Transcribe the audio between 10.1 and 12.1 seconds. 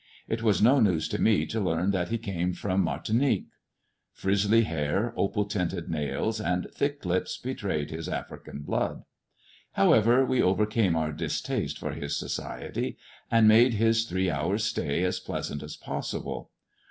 we overcame our distaste for